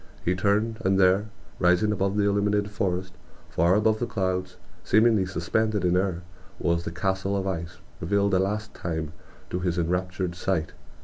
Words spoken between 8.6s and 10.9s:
time to his enraptured sight.